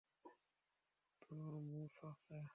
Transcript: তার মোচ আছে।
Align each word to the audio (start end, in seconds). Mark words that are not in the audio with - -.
তার 1.21 1.53
মোচ 1.63 1.97
আছে। 2.03 2.37